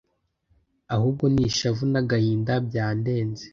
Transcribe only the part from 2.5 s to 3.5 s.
byandenze